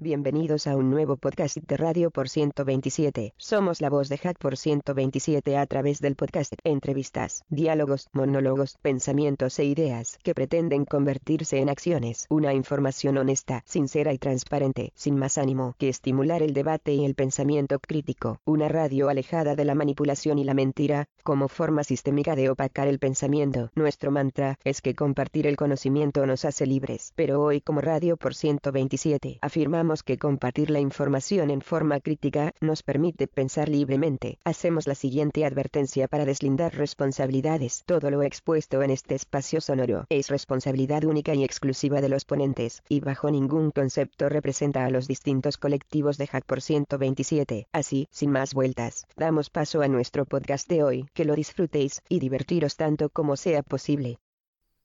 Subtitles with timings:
[0.00, 3.34] Bienvenidos a un nuevo podcast de Radio por 127.
[3.36, 9.58] Somos la voz de Hack por 127 a través del podcast, entrevistas, diálogos, monólogos, pensamientos
[9.58, 12.26] e ideas que pretenden convertirse en acciones.
[12.30, 17.16] Una información honesta, sincera y transparente, sin más ánimo que estimular el debate y el
[17.16, 18.38] pensamiento crítico.
[18.44, 23.00] Una radio alejada de la manipulación y la mentira, como forma sistémica de opacar el
[23.00, 23.72] pensamiento.
[23.74, 27.12] Nuestro mantra es que compartir el conocimiento nos hace libres.
[27.16, 32.82] Pero hoy como Radio por 127 afirmamos que compartir la información en forma crítica nos
[32.82, 34.38] permite pensar libremente.
[34.44, 37.82] Hacemos la siguiente advertencia para deslindar responsabilidades.
[37.86, 42.82] Todo lo expuesto en este espacio sonoro es responsabilidad única y exclusiva de los ponentes,
[42.88, 47.66] y bajo ningún concepto representa a los distintos colectivos de Hack por 127.
[47.72, 51.06] Así, sin más vueltas, damos paso a nuestro podcast de hoy.
[51.14, 54.18] Que lo disfrutéis y divertiros tanto como sea posible.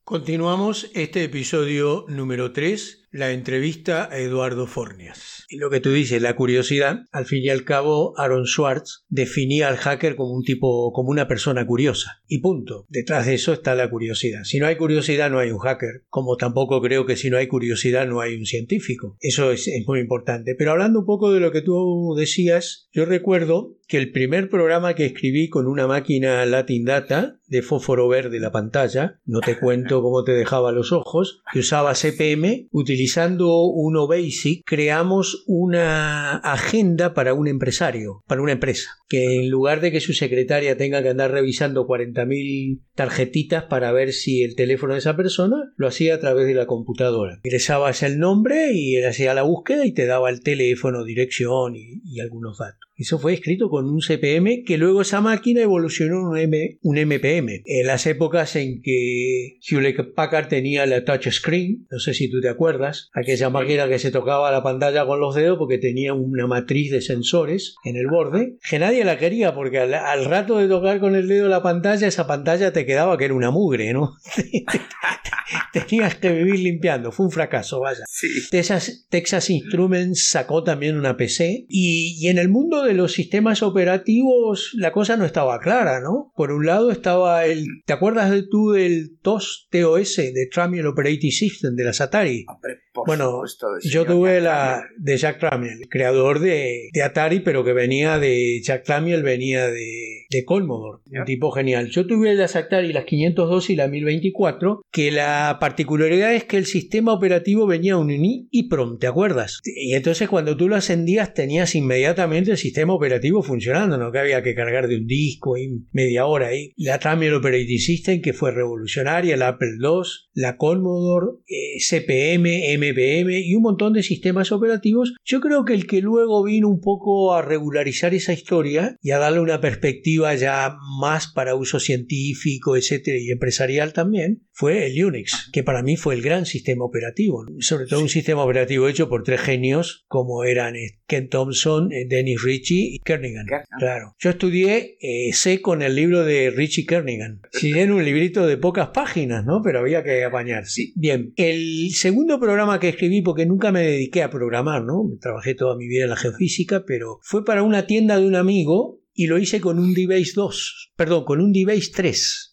[0.03, 5.45] Continuamos este episodio número 3 la entrevista a Eduardo Fornias.
[5.47, 9.67] Y lo que tú dices, la curiosidad, al fin y al cabo, Aaron Swartz definía
[9.67, 12.23] al hacker como un tipo, como una persona curiosa.
[12.27, 12.87] Y punto.
[12.89, 14.43] Detrás de eso está la curiosidad.
[14.45, 16.05] Si no hay curiosidad, no hay un hacker.
[16.09, 19.15] Como tampoco creo que si no hay curiosidad, no hay un científico.
[19.19, 20.55] Eso es, es muy importante.
[20.57, 24.95] Pero hablando un poco de lo que tú decías, yo recuerdo que el primer programa
[24.95, 30.01] que escribí con una máquina Latin Data de fósforo verde la pantalla, no te cuento
[30.01, 32.67] cómo te dejaba los ojos, que usaba CPM,
[33.03, 39.81] utilizando uno Basic, creamos una agenda para un empresario, para una empresa, que en lugar
[39.81, 44.93] de que su secretaria tenga que andar revisando 40.000 tarjetitas para ver si el teléfono
[44.93, 47.41] de esa persona, lo hacía a través de la computadora.
[47.43, 52.01] Ingresabas el nombre y él hacía la búsqueda y te daba el teléfono, dirección y,
[52.05, 52.89] y algunos datos.
[52.95, 56.97] Eso fue escrito con un CPM que luego esa máquina evolucionó en un, M, un
[56.97, 57.63] MPM.
[57.65, 62.49] En las épocas en que Hewlett Packard tenía la touchscreen, no sé si tú te
[62.49, 66.91] acuerdas, aquella máquina que se tocaba la pantalla con los dedos porque tenía una matriz
[66.91, 70.99] de sensores en el borde, que nadie la quería porque al, al rato de tocar
[70.99, 74.13] con el dedo la pantalla, esa pantalla te quedaba que era una mugre, ¿no?
[75.73, 78.03] Tenías que vivir limpiando, fue un fracaso, vaya.
[78.07, 78.27] Sí.
[78.49, 83.63] Texas, Texas Instruments sacó también una PC y, y en el mundo de los sistemas
[83.63, 86.31] operativos la cosa no estaba clara, ¿no?
[86.35, 87.65] Por un lado estaba el...
[87.85, 92.45] ¿Te acuerdas de tú del TOS TOS de Tramiel Operating System de las Atari?
[92.47, 94.97] Hombre, por Bueno, supuesto, Yo tuve Jack la Tramiel.
[94.99, 100.25] de Jack Tramiel, creador de, de Atari, pero que venía de Jack Tramiel, venía de,
[100.29, 101.89] de Commodore, un tipo genial.
[101.89, 106.65] Yo tuve las Atari, las 502 y la 1024, que la particularidad es que el
[106.65, 109.59] sistema operativo venía un EEPROM, ¿te acuerdas?
[109.63, 114.43] Y entonces cuando tú lo ascendías tenías inmediatamente el sistema operativo funcionando, no que había
[114.43, 116.73] que cargar de un disco y media hora ahí.
[116.77, 120.01] La Tramiel Operating System, que fue revolucionaria, la Apple II,
[120.33, 125.13] la Commodore, eh, CPM, MPM y un montón de sistemas operativos.
[125.23, 129.19] Yo creo que el que luego vino un poco a regularizar esa historia y a
[129.19, 135.49] darle una perspectiva ya más para uso científico, etcétera, y empresarial también, fue el Unix,
[135.51, 137.45] que para mí fue el gran sistema operativo.
[137.59, 140.75] Sobre todo un sistema operativo hecho por tres genios como eran
[141.13, 143.45] Ken Thompson, eh, Dennis Ritchie y Kernigan.
[143.77, 144.15] Claro.
[144.17, 147.41] Yo estudié eh, C con el libro de Richie Kernigan.
[147.51, 149.61] Si bien un librito de pocas páginas, ¿no?
[149.63, 150.71] Pero había que apañarse.
[150.71, 150.93] Sí.
[150.95, 155.03] Bien, el segundo programa que escribí, porque nunca me dediqué a programar, ¿no?
[155.21, 159.03] Trabajé toda mi vida en la geofísica, pero fue para una tienda de un amigo
[159.13, 162.52] y lo hice con un DBase 2, perdón, con un DBase 3.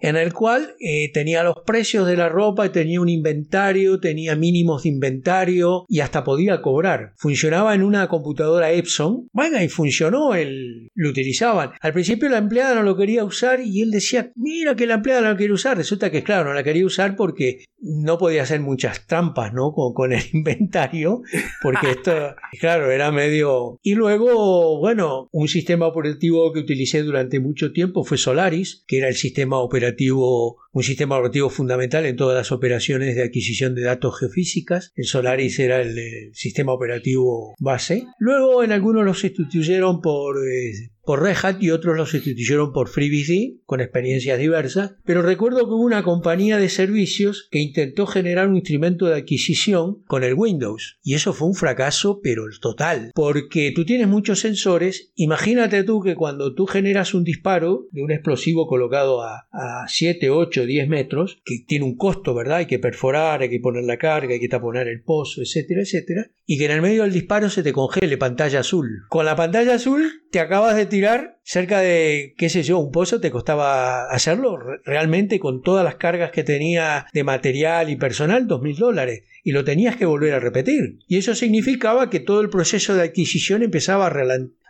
[0.00, 4.84] En el cual eh, tenía los precios de la ropa, tenía un inventario, tenía mínimos
[4.84, 7.12] de inventario y hasta podía cobrar.
[7.16, 9.28] Funcionaba en una computadora Epson.
[9.32, 11.72] Bueno, y funcionó, el, lo utilizaban.
[11.80, 15.22] Al principio la empleada no lo quería usar y él decía, mira que la empleada
[15.22, 15.76] no lo quiere usar.
[15.76, 19.50] Resulta que, claro, no la quería usar porque no podía hacer muchas trampas.
[19.52, 21.22] Con, con el inventario,
[21.62, 22.12] porque esto,
[22.60, 23.78] claro, era medio...
[23.82, 29.08] Y luego, bueno, un sistema operativo que utilicé durante mucho tiempo fue Solaris, que era
[29.08, 34.18] el sistema operativo, un sistema operativo fundamental en todas las operaciones de adquisición de datos
[34.18, 34.92] geofísicas.
[34.94, 38.06] El Solaris era el, sistema operativo base.
[38.18, 40.36] Luego en algunos los sustituyeron por...
[40.46, 45.66] eh, por Red Hat y otros los sustituyeron por FreeBSD con experiencias diversas, pero recuerdo
[45.66, 50.34] que hubo una compañía de servicios que intentó generar un instrumento de adquisición con el
[50.34, 55.82] Windows y eso fue un fracaso pero el total, porque tú tienes muchos sensores, imagínate
[55.82, 60.40] tú que cuando tú generas un disparo de un explosivo colocado a, a 7, 8,
[60.40, 62.58] 8 o 10 metros, que tiene un costo, ¿verdad?
[62.58, 66.30] Hay que perforar, hay que poner la carga, hay que taponar el pozo, etcétera, etcétera,
[66.46, 69.06] y que en el medio del disparo se te congele pantalla azul.
[69.08, 70.99] Con la pantalla azul te acabas de tirar
[71.42, 76.30] cerca de, qué sé yo, un pozo te costaba hacerlo realmente con todas las cargas
[76.30, 79.24] que tenía de material y personal, dos mil dólares.
[79.42, 80.98] Y lo tenías que volver a repetir.
[81.08, 84.10] Y eso significaba que todo el proceso de adquisición empezaba a,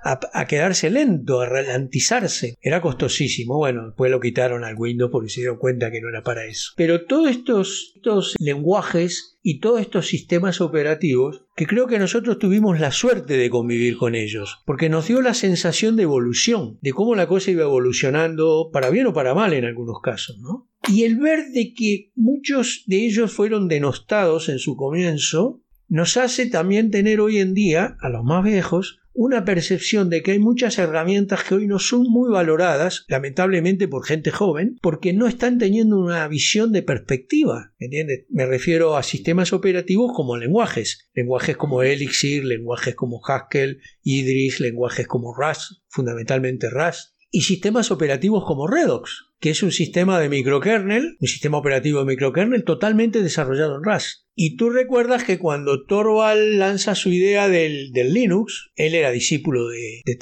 [0.02, 2.56] a, quedarse lento, a ralentizarse.
[2.60, 3.56] Era costosísimo.
[3.56, 6.72] Bueno, después lo quitaron al Windows porque se dieron cuenta que no era para eso.
[6.76, 12.80] Pero todos estos, estos lenguajes y todos estos sistemas operativos que creo que nosotros tuvimos
[12.80, 17.14] la suerte de convivir con ellos, porque nos dio la sensación de evolución, de cómo
[17.14, 20.68] la cosa iba evolucionando para bien o para mal en algunos casos, ¿no?
[20.88, 26.46] Y el ver de que muchos de ellos fueron denostados en su comienzo, nos hace
[26.46, 30.78] también tener hoy en día, a los más viejos, una percepción de que hay muchas
[30.78, 35.98] herramientas que hoy no son muy valoradas, lamentablemente por gente joven, porque no están teniendo
[35.98, 37.72] una visión de perspectiva.
[37.78, 38.26] ¿Entiendes?
[38.28, 45.06] Me refiero a sistemas operativos como lenguajes, lenguajes como Elixir, lenguajes como Haskell, Idris, lenguajes
[45.06, 51.16] como Rust, fundamentalmente Rust, y sistemas operativos como Redux, que es un sistema de microkernel,
[51.20, 54.24] un sistema operativo de microkernel totalmente desarrollado en Rust.
[54.34, 60.02] Y tú recuerdas que cuando Torvald lanza su idea del, Linux, él era discípulo de,
[60.04, 60.18] de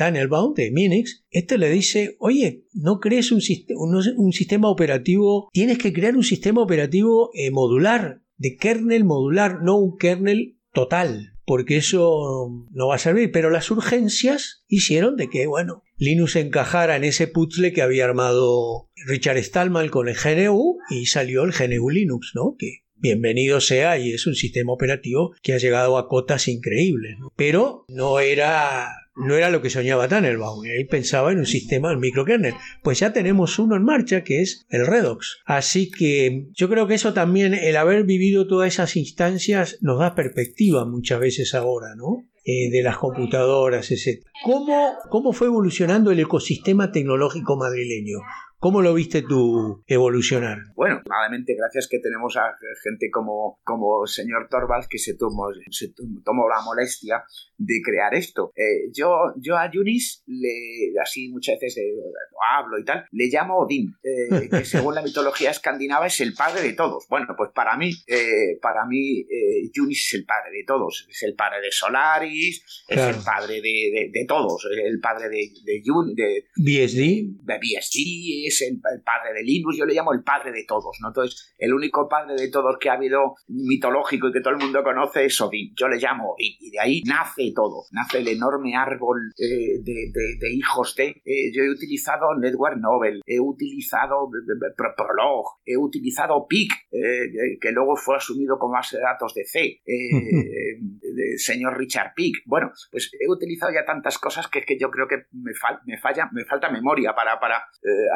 [0.56, 3.40] de Minix, este le dice, oye, no crees un,
[3.76, 9.76] un, sistema operativo, tienes que crear un sistema operativo eh, modular, de kernel modular, no
[9.76, 13.32] un kernel total porque eso no va a servir.
[13.32, 18.88] Pero las urgencias hicieron de que, bueno, Linux encajara en ese puzzle que había armado
[19.06, 22.54] Richard Stallman con el GNU y salió el GNU Linux, ¿no?
[22.56, 27.32] Que bienvenido sea y es un sistema operativo que ha llegado a cotas increíbles, ¿no?
[27.36, 31.98] Pero no era no era lo que soñaba Tannenbaum, él pensaba en un sistema, en
[31.98, 32.54] microkernel.
[32.84, 35.38] Pues ya tenemos uno en marcha que es el Redox.
[35.44, 40.14] Así que yo creo que eso también, el haber vivido todas esas instancias, nos da
[40.14, 42.28] perspectiva muchas veces ahora, ¿no?
[42.50, 44.24] Eh, de las computadoras, etc.
[44.42, 48.20] ¿Cómo, ¿Cómo fue evolucionando el ecosistema tecnológico madrileño?
[48.60, 50.58] ¿Cómo lo viste tú evolucionar?
[50.74, 55.46] Bueno, nuevamente gracias que tenemos a gente como, como el señor Torvalds que se tomó,
[55.70, 55.92] se
[56.24, 57.22] tomó la molestia
[57.56, 58.50] de crear esto.
[58.56, 63.58] Eh, yo, yo a Yunis, le, así muchas veces lo hablo y tal, le llamo
[63.58, 67.06] Odín, eh, que según la mitología escandinava es el padre de todos.
[67.08, 69.24] Bueno, pues para mí, eh, para mí
[69.72, 71.06] Yunis es el padre de todos.
[71.08, 75.82] Es el padre de Solaris, es el padre de, de, todos, el padre de, de,
[76.14, 77.44] de BSD.
[77.44, 81.08] De BSD, es el, padre de Linux, yo le llamo el padre de todos, ¿no?
[81.08, 84.82] Entonces, el único padre de todos que ha habido mitológico y que todo el mundo
[84.82, 88.74] conoce es Odín, yo le llamo, y, y de ahí nace todo, nace el enorme
[88.76, 91.08] árbol eh, de, de, hijos de...
[91.24, 94.30] Eh, yo he utilizado Network Nobel, he utilizado
[94.76, 99.80] Prolog, he utilizado PIC, eh, que luego fue asumido como base de datos de C,
[99.84, 102.36] de señor Richard PIC.
[102.46, 105.52] Bueno, pues he utilizado ya tantas cosas que es que yo creo que me,
[105.86, 107.64] me, falla, me falta memoria para, para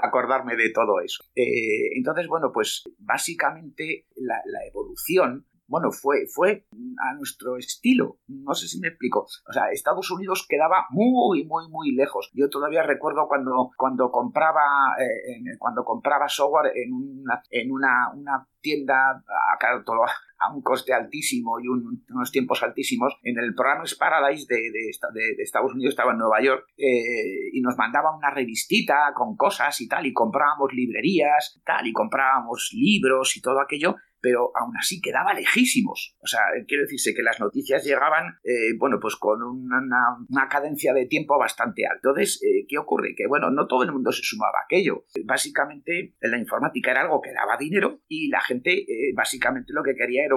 [0.02, 1.24] acordar darme de todo eso.
[1.34, 6.66] Eh, entonces, bueno, pues básicamente la, evolución bueno, fue, fue
[6.98, 8.18] a nuestro estilo.
[8.28, 9.20] No sé si me explico.
[9.20, 12.30] O sea, Estados Unidos quedaba muy, muy, muy lejos.
[12.34, 14.60] Yo todavía recuerdo cuando, cuando compraba,
[15.00, 19.24] eh, cuando compraba software en una, en una, una tienda,
[19.54, 20.02] acá todo,
[20.42, 23.16] a un coste altísimo y unos tiempos altísimos.
[23.22, 27.78] En el programa Paradise de, de, Estados Unidos estaba en Nueva York eh, y nos
[27.78, 33.40] mandaba una revistita con cosas y tal y comprábamos librerías tal y comprábamos libros y
[33.40, 36.16] todo aquello pero aún así quedaba lejísimos.
[36.20, 41.06] O sea, quiero decirse que las noticias llegaban, eh, bueno, pues con una, cadencia de
[41.06, 41.96] tiempo bastante alta.
[41.96, 43.14] Entonces, eh, ¿qué ocurre?
[43.16, 45.04] Que, bueno, no todo el mundo se sumaba a aquello.
[45.24, 49.94] Básicamente, la informática era algo que daba dinero y la gente, eh, básicamente, lo que
[49.94, 50.36] quería era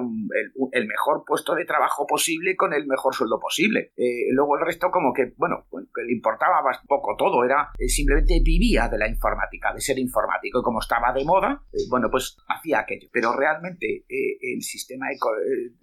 [0.72, 3.92] el, mejor puesto de trabajo posible con el mejor sueldo posible.
[4.32, 9.08] luego el resto, como que, bueno, le importaba poco todo, era simplemente vivía de la
[9.08, 10.60] informática, de ser informático.
[10.60, 13.10] Y como estaba de moda, bueno, pues hacía aquello.
[13.12, 15.76] Pero realmente eh, el sistema el,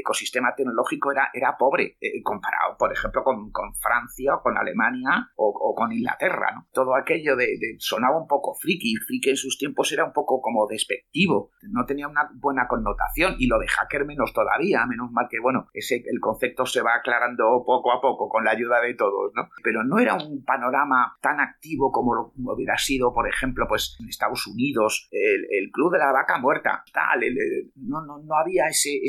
[0.00, 3.50] ecosistema tecnológico era, era pobre eh, comparado, por ejemplo, con,
[3.80, 6.52] Francia o con Alemania o, con Inglaterra.
[6.54, 6.68] ¿no?
[6.72, 8.94] Todo aquello de, sonaba un poco friki.
[9.06, 13.46] Friki en sus tiempos era un poco como despectivo, no tenía una buena connotación y
[13.46, 17.62] lo de hacker menos todavía, menos mal que bueno, ese, el concepto se va aclarando
[17.64, 19.48] poco a poco con la ayuda de todos, ¿no?
[19.62, 24.08] Pero no era un panorama tan activo como lo hubiera sido, por ejemplo, pues en
[24.08, 27.22] Estados Unidos, el Club de la Vaca Muerta, tal,
[27.74, 29.00] no, no, no había ese,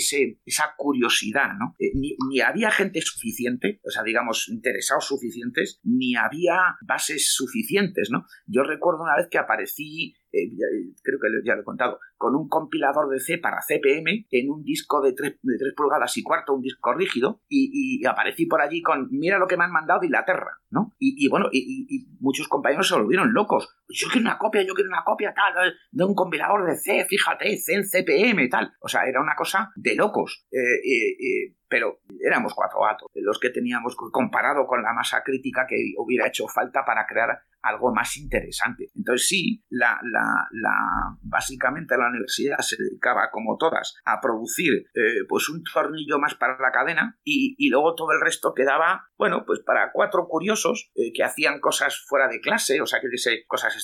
[0.45, 1.75] esa curiosidad, ¿no?
[1.79, 8.09] Eh, ni, ni, había gente suficiente, o sea, digamos, interesados suficientes, ni había bases suficientes,
[8.11, 8.25] ¿no?
[8.45, 10.51] Yo recuerdo una vez que aparecí eh,
[11.03, 14.63] creo que ya lo he contado, con un compilador de C para CPM en un
[14.63, 19.07] disco de 3, de pulgadas y cuarto, un disco rígido, y, aparecí por allí con,
[19.11, 20.95] mira lo que me han mandado de Inglaterra, ¿no?
[20.99, 23.69] Y, bueno, y, muchos compañeros se volvieron locos.
[23.89, 27.57] Yo quiero una copia, yo quiero una copia, tal, de un compilador de C, fíjate,
[27.57, 28.73] C en CPM, tal.
[28.79, 30.45] O sea, era una cosa de locos.
[30.51, 36.27] Eh, pero éramos cuatro gatos, los que teníamos comparado con la masa crítica que hubiera
[36.27, 38.89] hecho falta para crear algo más interesante.
[38.95, 45.25] Entonces sí, la, la, la, básicamente la universidad se dedicaba, como todas, a producir eh,
[45.27, 49.43] pues un tornillo más para la cadena y, y, luego todo el resto quedaba, bueno,
[49.45, 53.45] pues para cuatro curiosos eh, que hacían cosas fuera de clase, o sea, que dice
[53.47, 53.75] cosas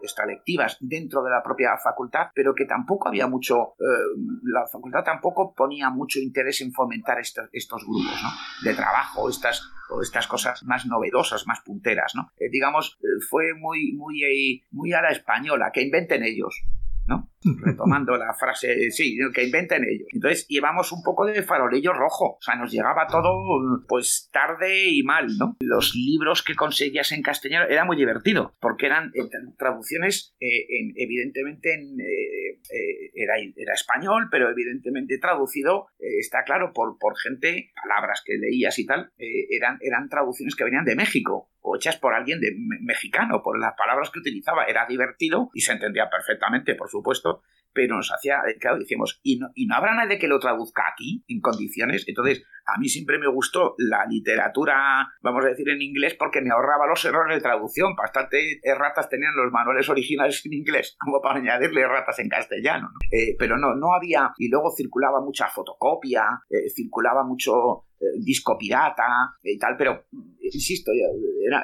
[0.00, 5.54] extralectivas dentro de la propia facultad, pero que tampoco había mucho, eh, la facultad tampoco
[5.54, 8.30] ponía mucho interés en fomentar estos, grupos ¿no?
[8.62, 12.30] de trabajo, estas, o estas cosas más novedosas, más punteras, ¿no?
[12.50, 16.62] digamos, fue muy, muy, muy a la española, que inventen ellos.
[17.06, 17.30] ¿no?
[17.62, 20.08] Retomando la frase, sí, que inventen ellos.
[20.12, 25.02] Entonces llevamos un poco de farolillo rojo, o sea, nos llegaba todo pues tarde y
[25.02, 25.56] mal, ¿no?
[25.60, 30.66] Los libros que conseguías en castellano era muy divertido, porque eran eh, traducciones, eh,
[30.96, 38.22] evidentemente en, eh, era, era, español, pero evidentemente traducido, está claro, por, por gente, palabras
[38.24, 42.40] que leías y tal, eran, eran traducciones que venían de México o hechas por alguien
[42.40, 44.64] de mexicano, por las palabras que utilizaba.
[44.64, 47.42] Era divertido y se entendía perfectamente, por supuesto,
[47.72, 50.84] pero nos hacía, eh, claro, decíamos, ¿y no, ¿y no habrá nadie que lo traduzca
[50.92, 52.04] aquí en condiciones?
[52.06, 56.50] Entonces, a mí siempre me gustó la literatura, vamos a decir en inglés, porque me
[56.50, 57.94] ahorraba los errores de traducción.
[57.96, 62.90] Bastante erratas tenían los manuales originales en inglés, como para añadirle erratas en castellano.
[63.10, 67.85] Eh, pero no, no había, y luego circulaba mucha fotocopia, eh, circulaba mucho
[68.18, 70.04] disco pirata y tal, pero
[70.40, 70.92] insisto,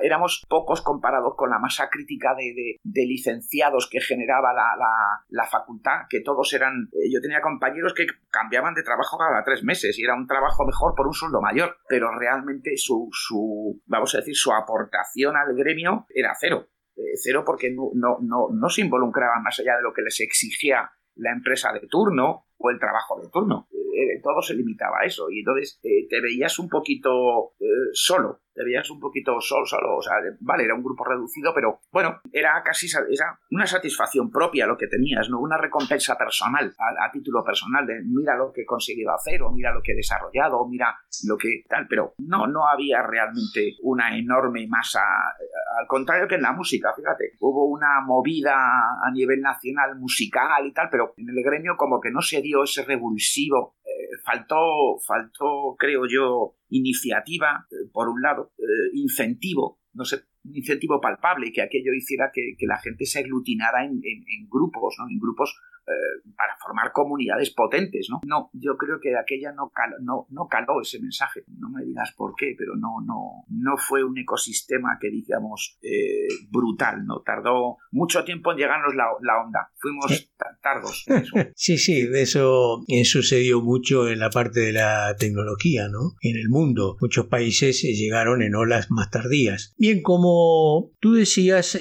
[0.02, 6.52] éramos pocos comparados con la masa crítica de, licenciados que generaba la, facultad, que todos
[6.54, 10.26] eran, eh, yo tenía compañeros que cambiaban de trabajo cada tres meses y era un
[10.26, 15.36] trabajo mejor por un sueldo mayor, pero realmente su, su vamos a decir, su aportación
[15.36, 16.68] al gremio era cero.
[16.96, 20.20] Eh, cero porque no, no, no, no se involucraban más allá de lo que les
[20.20, 23.68] exigía la empresa de turno o el trabajo de turno.
[24.02, 25.30] Eh, todo se limitaba a eso.
[25.30, 27.54] Y entonces te veías un poquito
[27.92, 31.80] solo te veías un poquito solo, solo, o sea, vale, era un grupo reducido, pero
[31.90, 35.40] bueno, era casi era una satisfacción propia lo que tenías, ¿no?
[35.40, 39.72] Una recompensa personal, a, título personal, de mira lo que he conseguido hacer, o mira
[39.72, 44.16] lo que he desarrollado, o mira lo que tal, pero no, no había realmente una
[44.16, 45.44] enorme masa, eh,
[45.80, 50.72] al contrario que en la música, fíjate, hubo una movida a nivel nacional musical y
[50.72, 53.76] tal, pero en el gremio como que no se dio ese revulsivo
[54.24, 61.00] faltó, faltó, creo yo, iniciativa, eh, por un lado, eh, incentivo, no sé, un incentivo
[61.00, 65.08] palpable y que aquello hiciera que, la gente se aglutinara en, en grupos, ¿no?
[65.08, 68.20] en grupos eh, para formar comunidades potentes, ¿no?
[68.24, 71.42] No, yo creo que aquella no caló, no, no caló ese mensaje.
[71.58, 76.28] No me digas por qué, pero no, no, no fue un ecosistema que digamos eh,
[76.50, 77.22] brutal, ¿no?
[77.22, 79.08] Tardó mucho tiempo en llegarnos la,
[79.44, 79.72] onda.
[79.80, 80.30] Fuimos
[80.62, 81.04] tardos.
[81.54, 86.14] Sí, sí, de eso eh, sucedió mucho en la parte de la tecnología, ¿no?
[86.20, 86.96] En el mundo.
[87.00, 89.74] Muchos países llegaron en olas más tardías.
[89.76, 90.31] Bien, como
[91.00, 91.78] tú decías,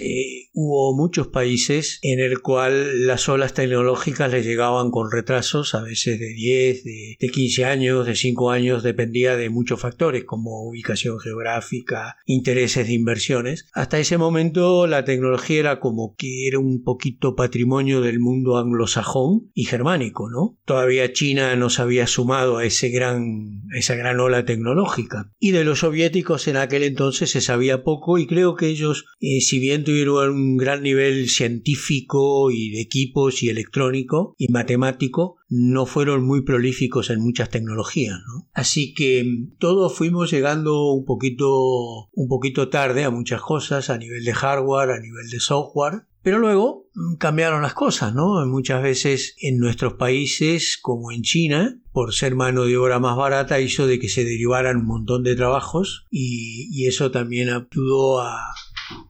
[0.54, 6.20] hubo muchos países en el cual las olas tecnológicas le llegaban con retrasos, a veces
[6.20, 11.20] de 10, de, de 15 años, de 5 años, dependía de muchos factores como ubicación
[11.20, 13.68] geográfica, intereses de inversiones.
[13.74, 19.52] Hasta ese momento la tecnología era como que era un poquito patrimonio del mundo anglosajón
[19.54, 20.58] y germánico, ¿no?
[20.66, 25.32] Todavía China no se había sumado a ese gran, esa gran ola tecnológica.
[25.40, 29.42] Y de los soviéticos en aquel entonces se sabía poco y creo que ellos, eh,
[29.42, 35.86] si bien tuvieron un gran nivel científico y de equipos y electrónicos, y matemático no
[35.86, 38.20] fueron muy prolíficos en muchas tecnologías,
[38.54, 43.98] Así que mm, todos fuimos llegando un poquito, un poquito tarde a muchas cosas a
[43.98, 46.81] nivel de hardware, a nivel de software, pero luego
[47.20, 48.46] cambiaron las cosas, ¿no?
[48.46, 53.60] Muchas veces en nuestros países, como en China, por ser mano de obra más barata,
[53.60, 58.54] hizo de que se derivaran un montón de trabajos y, eso también ayudó a,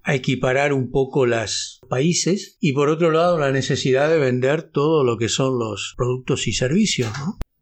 [0.03, 2.57] a equiparar un poco los países.
[2.59, 6.53] Y por otro lado la necesidad de vender todo lo que son los productos y
[6.53, 7.09] servicios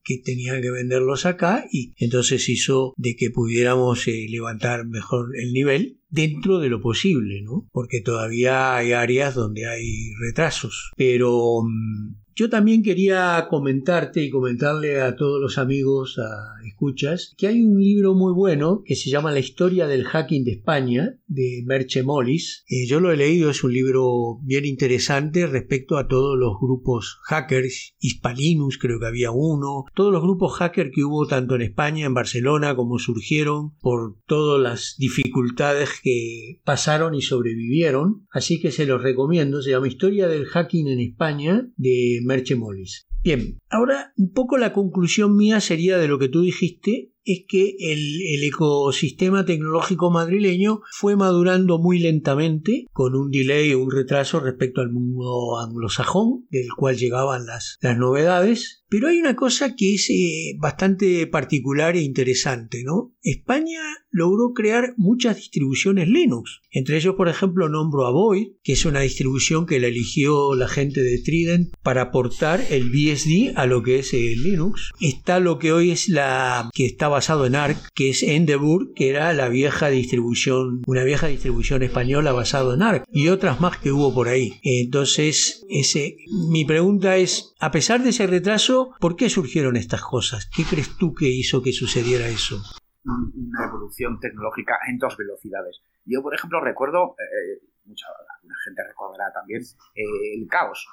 [0.03, 5.53] que tenían que venderlos acá y entonces hizo de que pudiéramos eh, levantar mejor el
[5.53, 7.67] nivel dentro de lo posible, ¿no?
[7.71, 15.01] Porque todavía hay áreas donde hay retrasos, pero mm, Yo también quería comentarte y comentarle
[15.01, 19.33] a todos los amigos, a escuchas, que hay un libro muy bueno que se llama
[19.33, 22.63] La historia del hacking de España, de Merche Mollis.
[22.69, 27.19] Eh, yo lo he leído, es un libro bien interesante respecto a todos los grupos
[27.23, 32.05] hackers, Hispalinus creo que había uno, todos los grupos hackers que hubo tanto en España,
[32.05, 38.27] en Barcelona, como surgieron por todas las dificultades que pasaron y sobrevivieron.
[38.31, 43.07] Así que se los recomiendo, se llama Historia del hacking en España de Merche Mollis.
[43.23, 47.75] Bien, ahora un poco la conclusión mía sería de lo que tú dijiste es que
[47.79, 54.81] el, ecosistema tecnológico madrileño fue madurando muy lentamente, con un delay o un retraso respecto
[54.81, 58.83] al mundo anglosajón, del cual llegaban las, las novedades.
[58.89, 63.13] Pero hay una cosa que es eh, bastante particular e interesante, ¿no?
[63.21, 66.61] España logró crear muchas distribuciones Linux.
[66.71, 70.67] Entre ellos, por ejemplo, nombro a Void, que es una distribución que la eligió la
[70.67, 74.91] gente de Trident para aportar el BSD a lo que es el Linux.
[75.01, 79.09] Está lo que hoy es la que estaba basado en ARC, que es Endeavour, que
[79.09, 83.91] era la vieja distribución, una vieja distribución española basada en ARC, y otras más que
[83.91, 84.59] hubo por ahí.
[84.63, 86.17] Entonces, ese,
[86.49, 90.49] mi pregunta es, a pesar de ese retraso, ¿por qué surgieron estas cosas?
[90.55, 92.61] ¿Qué crees tú que hizo que sucediera eso?
[93.03, 95.81] Una evolución tecnológica en dos velocidades.
[96.05, 98.05] Yo, por ejemplo, recuerdo, eh, mucha
[98.65, 99.61] gente recordará también,
[99.95, 100.87] eh, el caos,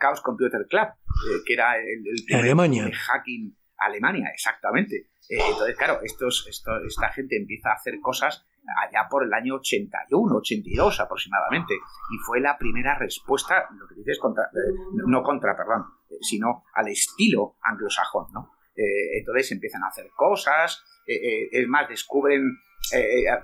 [0.00, 2.90] Chaos Computer Club, eh, que era el, el, Alemania.
[2.92, 5.08] hacking Alemania, exactamente.
[5.28, 8.44] Eh, entonces, claro, estos, esta gente empieza a hacer cosas
[8.82, 11.74] allá por el año 81, 82 aproximadamente.
[11.74, 14.72] Y fue la primera respuesta, lo que dices, contra, eh,
[15.06, 18.52] no contra, perdón, eh, sino al estilo anglosajón, ¿no?
[18.80, 22.44] entonces empiezan a hacer cosas, es más, descubren,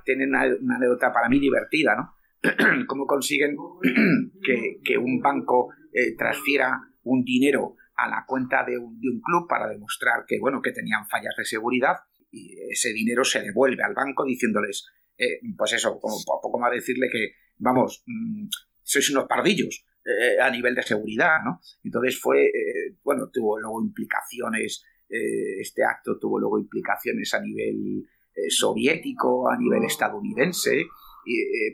[0.04, 2.14] tienen una, anécdota para mí divertida, ¿no?
[2.86, 3.56] Cómo consiguen
[4.44, 5.70] que, que un banco
[6.16, 10.60] transfiera un dinero a la cuenta de un, de un, club para demostrar que, bueno,
[10.60, 11.96] que tenían fallas de seguridad
[12.30, 14.86] y ese dinero se devuelve al banco diciéndoles,
[15.16, 18.48] eh, pues eso, como, poco más decirle que, vamos, mm,
[18.82, 21.60] sois unos pardillos eh, a nivel de seguridad, ¿no?
[21.82, 28.02] Entonces fue, eh, bueno, tuvo luego implicaciones, este acto tuvo luego implicaciones a nivel
[28.48, 30.86] soviético, a nivel estadounidense,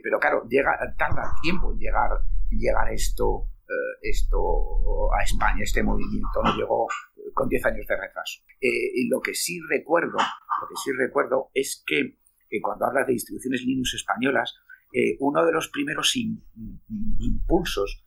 [0.03, 2.11] pero claro, llega, tarda tiempo en llegar,
[2.51, 3.50] en llegar esto eh,
[4.01, 6.87] esto a España, este movimiento, no llegó
[7.33, 8.41] con 10 años de retraso.
[8.59, 13.07] Eh, y lo que sí recuerdo, lo que sí recuerdo es que eh, cuando hablas
[13.07, 14.55] de instituciones Linux españolas,
[15.19, 18.05] uno de los primeros impulsos,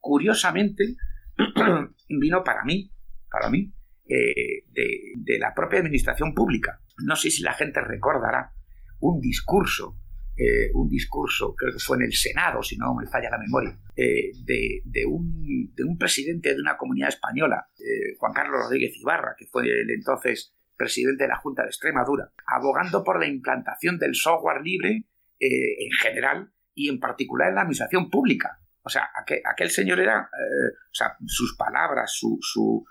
[0.00, 0.96] curiosamente,
[2.08, 2.90] vino para mí,
[3.30, 3.70] para mí,
[4.06, 6.80] de la propia administración pública.
[7.04, 8.54] No sé si la gente recordará
[9.00, 10.01] un discurso
[10.34, 13.78] eh, un discurso, creo que fue en el Senado, si no me falla la memoria,
[13.94, 19.34] eh, de, un, de, un, presidente de una comunidad española, eh, Juan Carlos Rodríguez Ibarra,
[19.36, 24.14] que fue el entonces presidente de la Junta de Extremadura, abogando por la implantación del
[24.14, 25.04] software libre
[25.38, 28.58] en general y en particular en la administración pública.
[28.82, 29.10] O sea,
[29.44, 32.84] aquel, señor era, o sea, sus palabras, su, su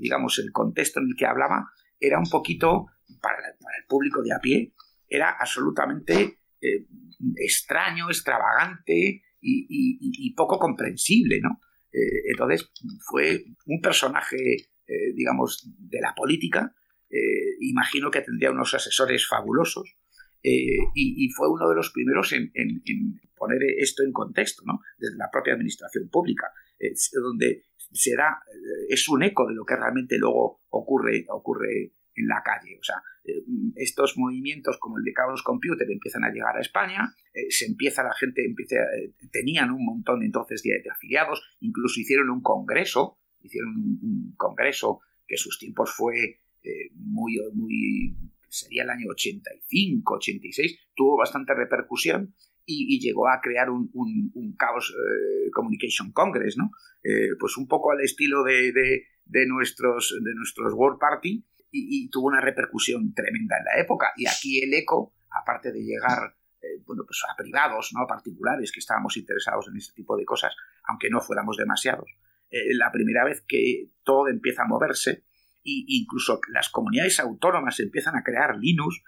[0.00, 2.86] digamos, el contexto en el que hablaba, era un poquito,
[3.20, 4.72] para el público de a pie,
[5.08, 6.86] era absolutamente eh,
[7.36, 11.60] extraño, extravagante y, poco comprensible, ¿no?
[11.92, 12.70] Eh, entonces
[13.08, 14.36] fue un personaje,
[14.86, 16.74] eh, digamos, de la política.
[17.60, 19.96] imagino que tendría unos asesores fabulosos
[20.42, 22.52] y, fue uno de los primeros en,
[23.36, 24.80] poner esto en contexto, ¿no?
[24.98, 26.46] Desde la propia administración pública,
[27.12, 28.38] donde será
[28.88, 32.76] es un eco de lo que realmente luego ocurre ocurre en la calle.
[32.78, 33.42] O sea, eh,
[33.76, 38.02] estos movimientos como el de Chaos Computer empiezan a llegar a España, eh, se empieza
[38.02, 43.74] la gente, empieza, eh, tenían un montón entonces de, afiliados, incluso hicieron un congreso, hicieron
[43.76, 46.40] un, congreso que sus tiempos fue
[46.94, 48.16] muy, muy,
[48.48, 52.34] sería el año 85, 86, tuvo bastante repercusión
[52.66, 54.94] y, llegó a crear un, un, Chaos
[55.52, 56.70] Communication Congress, ¿no?
[57.38, 62.28] pues un poco al estilo de, de, de, nuestros, de nuestros World Party, y, tuvo
[62.28, 64.12] una repercusión tremenda en la época.
[64.16, 68.02] Y aquí el eco, aparte de llegar eh, bueno, pues a privados, ¿no?
[68.02, 70.54] a particulares que estábamos interesados en este tipo de cosas,
[70.84, 72.10] aunque no fuéramos demasiados,
[72.50, 75.24] eh, la primera vez que todo empieza a moverse,
[75.62, 79.02] e incluso las comunidades autónomas empiezan a crear Linux,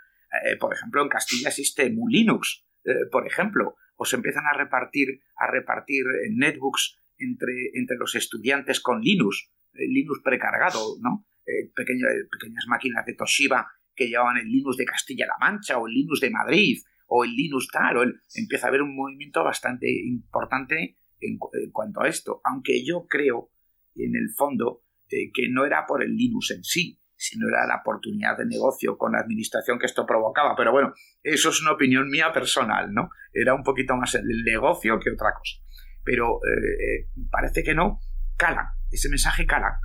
[0.44, 2.64] eh, por ejemplo, en Castilla existe Mulinux,
[3.12, 9.02] por ejemplo, o se empiezan a repartir, a repartir netbooks entre, entre los estudiantes con
[9.02, 11.24] Linux, Linux precargado, ¿no?
[11.44, 16.20] Eh, pequeñas máquinas de Toshiba que llevaban el Linux de Castilla-La Mancha o el Linux
[16.20, 21.38] de Madrid o el Linux tal, o empieza a haber un movimiento bastante importante en,
[21.72, 23.50] cuanto a esto, aunque yo creo
[23.96, 27.80] en el fondo eh, que no era por el Linux en sí, sino era la
[27.80, 30.54] oportunidad de negocio con la administración que esto provocaba.
[30.56, 33.10] Pero bueno, eso es una opinión mía personal, ¿no?
[33.32, 35.60] Era un poquito más el negocio que otra cosa.
[36.04, 38.00] Pero eh, parece que no,
[38.36, 39.78] cala, ese mensaje cala.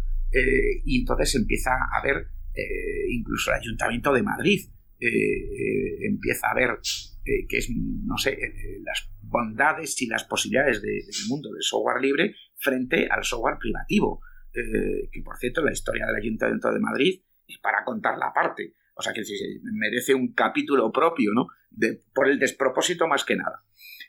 [0.85, 2.27] Y entonces empieza a ver
[3.09, 4.59] incluso el Ayuntamiento de Madrid
[4.99, 6.69] empieza a ver
[7.47, 8.37] que es, no sé,
[8.83, 14.21] las bondades y las posibilidades del mundo del software libre frente al software privativo.
[14.53, 18.73] Eh, que por cierto, la historia del Ayuntamiento de Madrid es para contarla aparte.
[18.95, 19.21] O sea que
[19.73, 21.47] merece un capítulo propio, ¿no?
[22.13, 23.63] por el despropósito más que nada.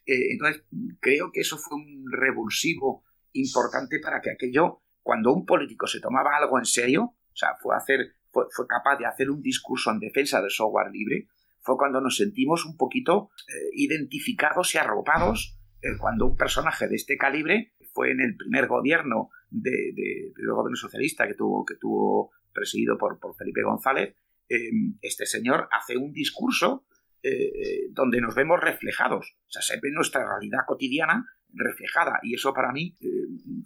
[0.07, 0.65] Eh, entonces,
[1.01, 6.37] creo que eso fue un revulsivo importante para que aquello, cuando un político se tomaba
[6.37, 10.01] algo en serio, o sea, fue, hacer, fue, fue capaz de hacer un discurso en
[10.01, 11.29] defensa del software libre,
[11.61, 15.59] fue cuando nos sentimos un poquito eh, identificados y arropados
[15.99, 19.95] cuando un personaje de este calibre fue en el primer gobierno de,
[20.37, 24.15] del gobierno socialista que tuvo, que tuvo presidido por, Felipe González,
[24.47, 24.59] eh,
[25.01, 26.85] este señor hace un discurso
[27.23, 29.39] eh, donde nos vemos reflejados.
[29.47, 32.21] O sea, se ve nuestra realidad cotidiana reflejada.
[32.23, 33.07] Y eso para mí eh,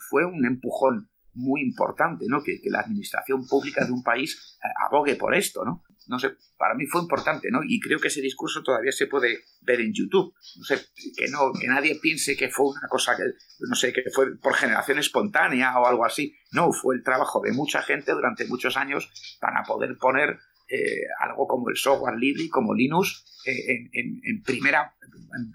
[0.08, 2.42] fue un empujón muy importante, ¿no?
[2.42, 5.84] Que, la administración pública de un país abogue por esto, ¿no?
[6.08, 7.60] No sé, para mí fue importante, ¿no?
[7.66, 10.34] Y creo que ese discurso todavía se puede ver en YouTube.
[10.56, 10.80] No sé,
[11.16, 13.22] que, no, que nadie piense que fue una cosa que,
[13.68, 16.34] no sé, que fue por generación espontánea o algo así.
[16.50, 21.46] No, fue el trabajo de mucha gente durante muchos años para poder poner eh, algo
[21.46, 24.94] como el software libre, como Linux, eh, en, primera,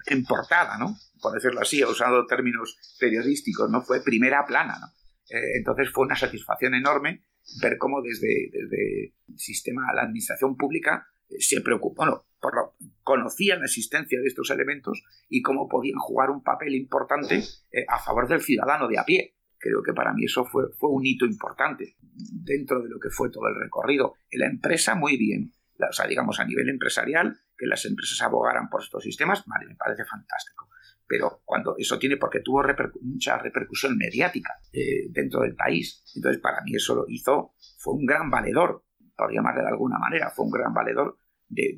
[0.06, 0.96] en, portada, ¿no?
[1.20, 3.82] Por decirlo así, usando términos periodísticos, ¿no?
[3.82, 4.86] Fue primera plana, ¿no?
[5.30, 7.24] Eh, entonces fue una satisfacción enorme
[7.62, 13.60] ver cómo desde, desde el sistema, la administración pública eh, se preocupó, bueno, por conocían
[13.60, 18.28] la existencia de estos elementos y cómo podían jugar un papel importante eh, a favor
[18.28, 19.34] del ciudadano de a pie.
[19.58, 23.30] Creo que para mí eso fue, fue un hito importante dentro de lo que fue
[23.30, 24.14] todo el recorrido.
[24.30, 25.52] En la empresa, muy bien.
[25.80, 29.74] o sea, digamos, a nivel empresarial, que las empresas abogaran por estos sistemas, vale, me
[29.74, 30.67] parece fantástico
[31.08, 32.62] pero cuando eso tiene porque tuvo
[33.00, 36.04] mucha repercusión mediática eh, dentro del país.
[36.14, 38.84] Entonces, para mí eso lo hizo, fue un gran valedor,
[39.16, 41.18] por llamarle de alguna manera, fue un gran valedor
[41.48, 41.76] de,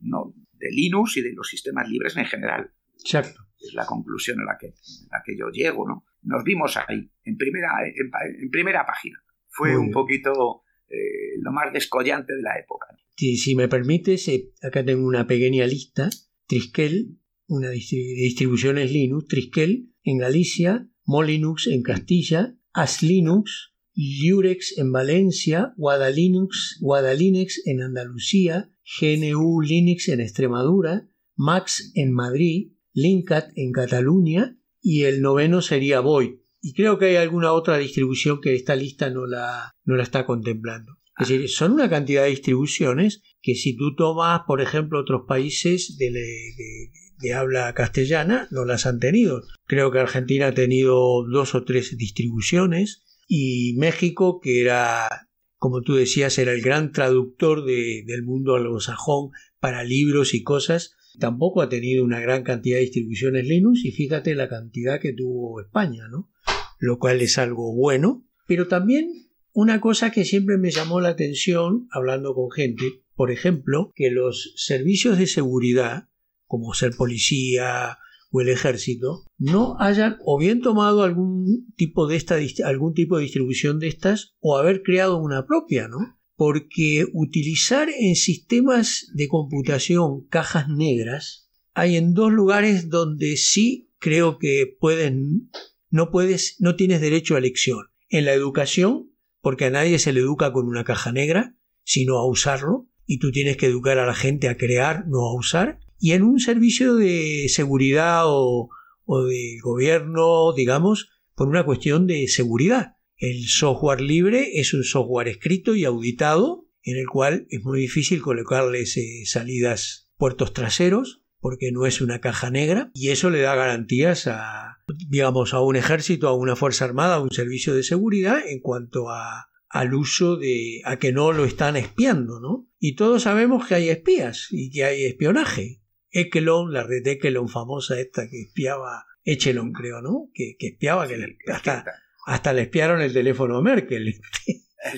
[0.00, 2.72] no, de Linux y de los sistemas libres en general.
[2.94, 3.40] Exacto.
[3.58, 4.74] Es la conclusión a la que,
[5.10, 6.04] la que yo llego, ¿no?
[6.22, 9.18] Nos vimos ahí, en primera, en, primera página.
[9.48, 12.88] Fue un poquito eh, lo más descollante de la época.
[13.16, 16.10] Si, si me permites, eh, acá tengo una pequeña lista.
[16.46, 26.78] Triskel una distribuciones Linux, Triskel en Galicia, Molinux en Castilla, Aslinux, Lurex en Valencia, Guadalinux,
[26.80, 35.22] Guadalinux en Andalucía, GNU Linux en Extremadura, Max en Madrid, Linkat en Cataluña y el
[35.22, 36.36] noveno sería Void.
[36.60, 40.26] Y creo que hay alguna otra distribución que esta lista no la, no la está
[40.26, 40.98] contemplando.
[41.18, 45.96] Es decir, son una cantidad de distribuciones que si tú tomas, por ejemplo, otros países
[45.96, 46.90] de, de
[47.34, 49.42] habla castellana no las han tenido.
[49.66, 55.94] Creo que Argentina ha tenido dos o tres distribuciones y México, que era, como tú
[55.94, 62.04] decías, era el gran traductor del mundo anglosajón para libros y cosas, tampoco ha tenido
[62.04, 66.30] una gran cantidad de distribuciones Linux y fíjate la cantidad que tuvo España, ¿no?
[66.78, 69.10] Lo cual es algo bueno, pero también
[69.52, 74.52] una cosa que siempre me llamó la atención hablando con gente, por ejemplo, que los
[74.56, 76.10] servicios de seguridad
[76.46, 77.98] como ser policía
[78.30, 83.24] o el ejército, no hayan o bien tomado algún tipo de esta, algún tipo de
[83.24, 85.98] distribución de estas o haber creado una propia, ¿no?
[86.34, 94.38] Porque utilizar en sistemas de computación cajas negras hay en dos lugares donde sí creo
[94.38, 95.50] que pueden
[95.90, 97.86] no puedes no tienes derecho a elección.
[98.08, 102.28] En la educación, porque a nadie se le educa con una caja negra, sino a
[102.28, 106.12] usarlo, y tú tienes que educar a la gente a crear, no a usar y
[106.12, 108.70] en un servicio de seguridad o,
[109.06, 112.96] de gobierno, digamos, por una cuestión de seguridad.
[113.16, 118.20] El software libre es un software escrito y auditado en el cual es muy difícil
[118.20, 123.54] colocarles eh, salidas puertos traseros porque no es una caja negra y eso le da
[123.54, 124.78] garantías a
[125.08, 129.10] digamos a un ejército, a una fuerza armada, a un servicio de seguridad en cuanto
[129.10, 132.68] a al uso de a que no lo están espiando, ¿no?
[132.78, 135.82] Y todos sabemos que hay espías y que hay espionaje.
[136.10, 140.30] Echelon, la red Echelon famosa esta que espiaba, Echelon creo, ¿no?
[140.34, 141.84] Que, espiaba, que hasta,
[142.26, 144.20] hasta le espiaron el teléfono a Merkel.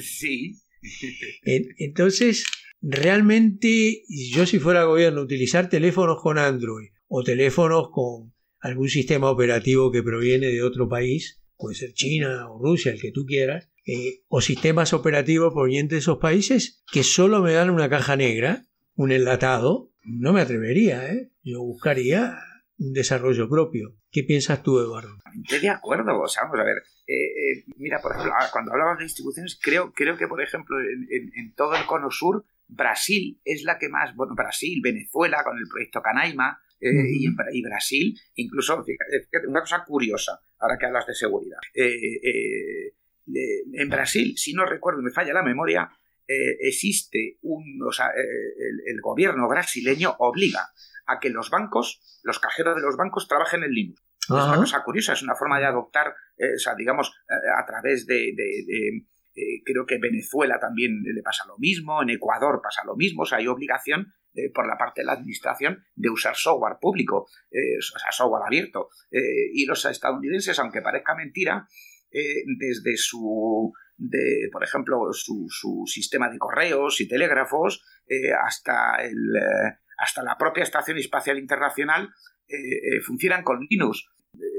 [0.00, 0.60] sí.
[1.44, 2.46] Entonces,
[2.80, 9.90] realmente, yo si fuera gobierno, utilizar teléfonos con Android o teléfonos con algún sistema operativo
[9.90, 14.22] que proviene de otro país, puede ser China o Rusia, el que tú quieras, eh,
[14.28, 19.12] o sistemas operativos provenientes de esos países que solo me dan una caja negra, un
[19.12, 21.30] enlatado, no me atrevería, ¿eh?
[21.42, 22.38] Yo buscaría
[22.78, 23.96] un desarrollo propio.
[24.10, 25.18] ¿Qué piensas tú, Eduardo?
[25.42, 26.76] Estoy de acuerdo, o sea, vamos a ver.
[27.06, 31.54] Eh, eh, mira, por ejemplo, cuando hablamos de distribuciones, creo, creo que, por ejemplo, en,
[31.54, 36.00] todo el cono sur, Brasil es la que más, bueno, Brasil, Venezuela con el proyecto
[36.00, 41.58] Canaima, y, y, Brasil, incluso, fíjate, una cosa curiosa, ahora que hablas de seguridad.
[41.74, 42.92] Eh,
[43.72, 45.90] en Brasil, si no recuerdo, me falla la memoria,
[46.30, 50.68] eh, existe un, o sea, eh, el, gobierno brasileño obliga
[51.06, 54.02] a que los bancos, los cajeros de los bancos trabajen en Linux.
[54.20, 57.14] Es una cosa curiosa, es una forma de adoptar, eh, o sea, digamos,
[57.56, 58.34] a través de,
[59.64, 63.38] creo que Venezuela también le pasa lo mismo, en Ecuador pasa lo mismo, o sea,
[63.38, 64.12] hay obligación
[64.52, 68.90] por la parte de la administración de usar software público, o sea, software abierto.
[69.10, 71.66] y los estadounidenses, aunque parezca mentira,
[72.10, 79.36] desde su, de, por ejemplo, su, su, sistema de correos y telégrafos, eh, hasta, el,
[79.36, 82.10] eh, hasta la propia Estación Espacial Internacional,
[83.04, 84.06] funcionan con Linux.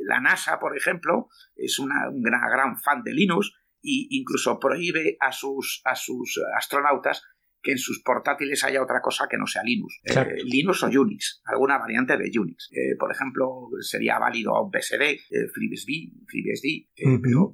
[0.06, 5.32] La NASA, por ejemplo, es una, un gran, fan de Linux e incluso prohíbe a
[5.32, 7.23] sus, a sus astronautas
[7.62, 9.99] que en sus portátiles haya otra cosa que no sea Linux.
[10.04, 12.69] Eh, Linux o Unix, alguna variante de Unix.
[12.71, 17.54] Eh, por ejemplo, sería válido BSD, eh, FreeBSD, FreeBSD pero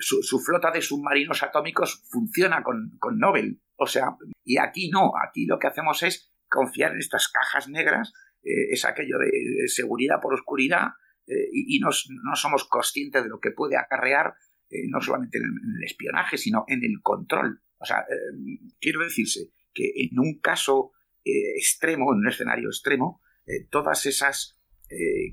[0.00, 3.60] su, flota de submarinos atómicos funciona con, con Nobel.
[3.76, 8.12] O sea, y aquí no, aquí lo que hacemos es confiar en estas cajas negras,
[8.42, 10.88] es aquello de, seguridad por oscuridad,
[11.52, 11.90] y, no,
[12.34, 14.34] somos conscientes de lo que puede acarrear
[14.88, 19.92] no solamente en el espionaje, sino en el control o sea, eh, quiero decirse que
[19.96, 20.92] en un caso
[21.24, 24.54] eh, extremo, en un escenario extremo, eh, todas esas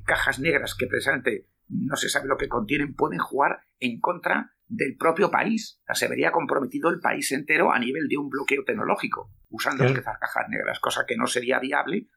[0.06, 4.98] cajas negras que precisamente no se sabe lo que contienen pueden jugar en contra del
[4.98, 5.80] propio país.
[5.82, 9.86] O sea, se vería comprometido el país entero a nivel de un bloqueo tecnológico usando
[9.86, 12.08] esas cajas negras, cosa que no sería viable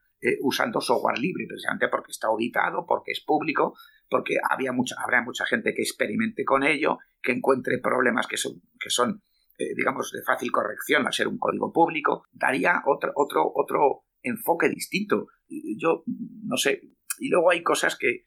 [0.41, 3.73] usando software libre, precisamente porque está auditado, porque es público,
[4.09, 8.61] porque había mucha, habrá mucha gente que experimente con ello, que encuentre problemas que son,
[8.77, 9.21] que son
[9.59, 14.69] eh, digamos, de fácil corrección al ser un código público, daría otro, otro, otro enfoque
[14.69, 15.27] distinto.
[15.77, 16.03] Yo
[16.45, 16.81] no sé.
[17.19, 18.25] Y luego hay cosas que eh,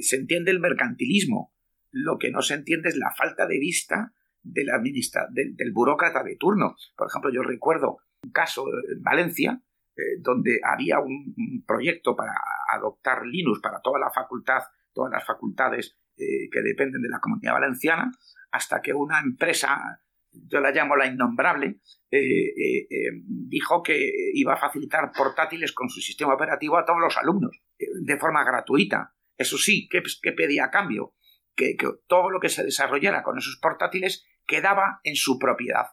[0.00, 1.54] se entiende el mercantilismo.
[1.90, 6.36] Lo que no se entiende es la falta de vista del, administra del, burócrata de
[6.36, 6.76] turno.
[6.96, 9.62] Por ejemplo, yo recuerdo un caso en Valencia
[9.96, 12.32] eh, donde había un, proyecto para
[12.74, 18.12] adoptar Linux para toda la facultad, todas las facultades que dependen de la comunidad valenciana,
[18.52, 24.54] hasta que una empresa yo la llamo la innombrable, eh, eh, eh, dijo que iba
[24.54, 29.14] a facilitar portátiles con su sistema operativo a todos los alumnos, de forma gratuita.
[29.42, 30.02] Eso sí, ¿qué,
[30.32, 31.14] pedía a cambio?
[31.54, 31.76] Que,
[32.06, 35.86] todo lo que se desarrollara con esos portátiles quedaba en su propiedad.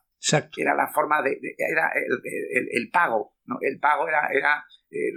[0.57, 1.39] Era la forma de.
[1.57, 3.35] era el, pago.
[3.45, 3.57] ¿no?
[3.61, 4.65] El pago era, era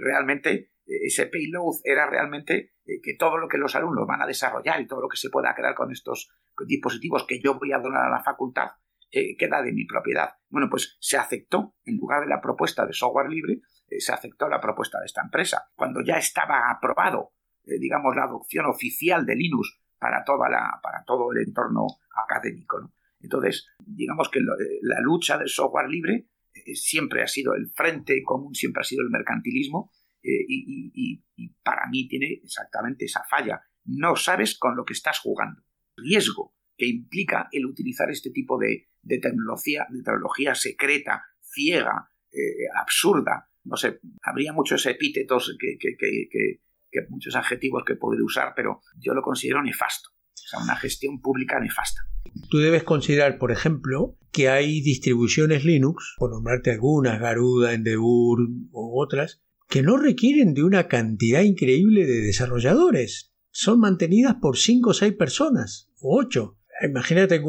[0.01, 0.71] realmente.
[0.85, 5.01] Ese payload era realmente que todo lo que los alumnos van a desarrollar y todo
[5.01, 6.29] lo que se pueda crear con estos
[6.67, 8.71] dispositivos que yo voy a donar a la facultad
[9.15, 10.31] eh, queda de mi propiedad.
[10.49, 14.49] Bueno, pues se aceptó, en lugar de la propuesta de software libre, eh, se aceptó
[14.49, 15.69] la propuesta de esta empresa.
[15.75, 17.33] Cuando ya estaba aprobado,
[17.65, 22.93] eh, digamos, la adopción oficial de Linux para, toda la, para todo el entorno académico.
[23.19, 26.27] Entonces, digamos que la lucha del software libre
[26.73, 31.23] siempre ha sido el frente común, siempre ha sido el mercantilismo y,
[31.63, 33.61] para mí tiene exactamente esa falla.
[33.85, 35.61] No sabes con lo que estás jugando.
[35.95, 38.89] Riesgo que implica el utilizar este tipo de,
[39.21, 43.49] tecnología, de tecnología secreta, ciega, eh, absurda.
[43.63, 46.61] No sé, habría muchos epítetos, que, que,
[47.09, 50.09] muchos adjetivos que podría usar, pero yo lo considero nefasto.
[50.33, 52.01] O sea, una gestión pública nefasta.
[52.49, 58.39] Tú debes considerar, por ejemplo, que hay distribuciones Linux, por nombrarte algunas, Garuda, Endeavour
[58.71, 63.33] u otras, que no requieren de una cantidad increíble de desarrolladores.
[63.51, 67.45] Son mantenidas por 5 o 6 personas, o 8 imagínate que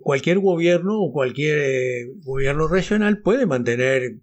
[0.00, 4.20] cualquier gobierno o cualquier eh, gobierno regional puede mantener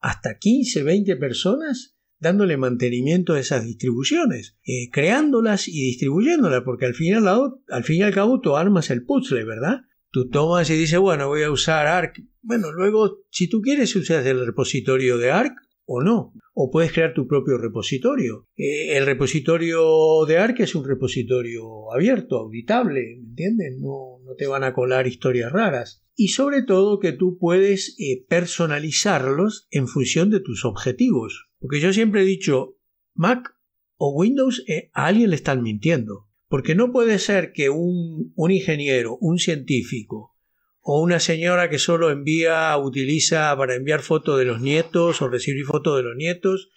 [0.00, 1.91] hasta 15, 20 personas
[2.22, 7.96] dándole mantenimiento a esas distribuciones, eh, creándolas y distribuyéndolas, porque al fin, y al, fin
[7.96, 9.80] y al cabo tú armas el puzzle, ¿verdad?
[10.10, 12.22] Tú tomas y dices, bueno, voy a usar ARC.
[12.40, 15.54] Bueno, luego, si tú quieres, usas el repositorio de ARC
[15.84, 16.32] o no.
[16.54, 18.46] O puedes crear tu propio repositorio.
[18.56, 23.78] Eh, el repositorio de ARC es un repositorio abierto, auditable, ¿me entiendes?
[23.80, 26.04] No, no te van a colar historias raras.
[26.14, 31.48] Y sobre todo que tú puedes eh, personalizarlos en función de tus objetivos.
[31.62, 32.76] Porque yo siempre he dicho,
[33.14, 33.54] Mac
[33.96, 36.28] o Windows, eh, a alguien le están mintiendo.
[36.48, 40.36] Porque no puede ser que un, un ingeniero, un científico
[40.80, 45.64] o una señora que solo envía, utiliza para enviar fotos de los nietos o recibir
[45.64, 46.70] fotos de los nietos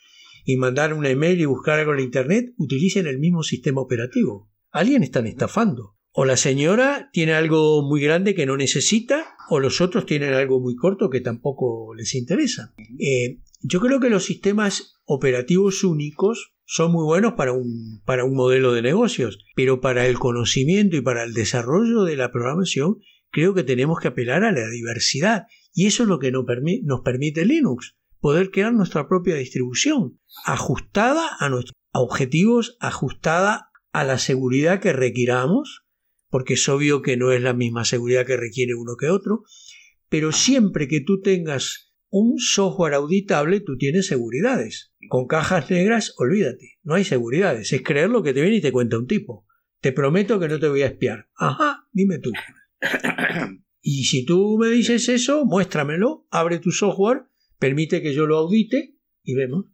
[0.45, 4.52] y mandar un email y buscar algo en internet, utilicen el mismo sistema operativo.
[4.69, 5.95] Alguien están estafando.
[6.12, 10.62] O la señora tiene algo muy grande que no necesita, o los otros tienen algo
[10.62, 12.74] muy corto que tampoco les interesa.
[13.00, 18.36] Eh, yo creo que los sistemas operativos únicos son muy buenos para un, para un
[18.36, 22.98] modelo de negocios, pero para el conocimiento y para el desarrollo de la programación
[23.32, 25.44] creo que tenemos que apelar a la diversidad.
[25.74, 26.46] Y eso es lo que nos,
[26.84, 34.18] nos permite Linux, poder crear nuestra propia distribución, ajustada a nuestros objetivos, ajustada a la
[34.18, 35.86] seguridad que requiramos
[36.36, 39.44] porque es obvio que no es la misma seguridad que requiere uno que otro,
[40.10, 41.85] pero siempre que tú tengas
[42.17, 44.93] un software auditable, tú tienes seguridades.
[45.10, 48.71] Con cajas negras, olvídate, no hay seguridades, es creer lo que te viene y te
[48.71, 49.45] cuenta un tipo.
[49.82, 51.28] Te prometo que no te voy a espiar.
[51.36, 52.32] Ajá, dime tú.
[53.88, 57.25] Y si tú me dices eso, muéstramelo, abre tu software,
[57.60, 59.65] permite que yo lo audite y vemos.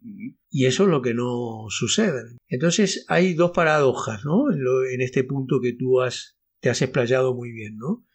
[0.49, 2.23] Y eso es lo que no sucede.
[2.49, 4.51] Entonces hay dos paradojas, ¿no?
[4.51, 8.05] En, este punto que tú has te has explayado muy bien, ¿no?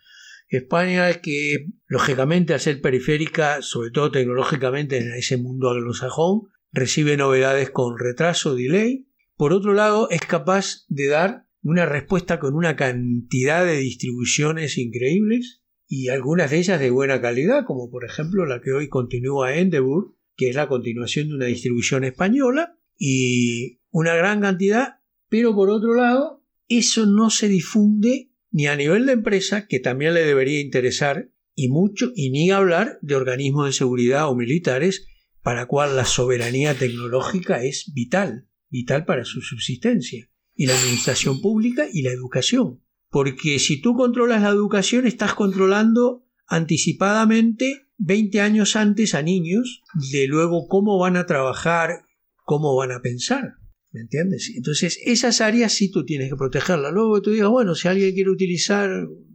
[0.49, 7.71] España, que lógicamente al ser periférica, sobre todo tecnológicamente en ese mundo anglosajón, recibe novedades
[7.71, 9.09] con retraso, delay.
[9.37, 15.63] Por otro lado, es capaz de dar una respuesta con una cantidad de distribuciones increíbles
[15.89, 20.15] y algunas de ellas de buena calidad, como por ejemplo la que hoy continúa Endeavour,
[20.37, 25.95] que es la continuación de una distribución española, y una gran cantidad, pero por otro
[25.95, 31.31] lado, eso no se difunde ni a nivel de empresa, que también le debería interesar,
[31.55, 35.07] y mucho, y ni hablar de organismos de seguridad o militares,
[35.43, 41.87] para cual la soberanía tecnológica es vital, vital para su subsistencia, y la administración pública
[41.93, 42.83] y la educación.
[43.11, 50.29] Porque si tú controlas la educación, estás controlando anticipadamente 20 años antes a niños de
[50.29, 52.05] luego cómo van a trabajar,
[52.47, 53.57] cómo van a pensar.
[53.97, 54.53] ¿Me entiendes?
[54.55, 56.93] Entonces, esas áreas sí tú tienes que protegerlas.
[56.93, 58.91] Luego tú digas, bueno, si alguien quiere utilizar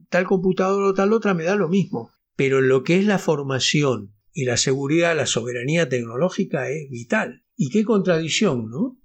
[0.10, 2.12] tal computador o tal otra, me da lo mismo.
[2.36, 7.44] Pero lo que es la formación y la seguridad, la soberanía tecnológica es vital.
[7.58, 9.00] Y qué contradicción, ¿no?